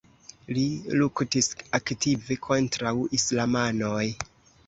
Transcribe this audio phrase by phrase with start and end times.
[0.57, 0.61] Li
[1.01, 1.49] luktis
[1.79, 4.05] aktive kontraŭ islamanoj.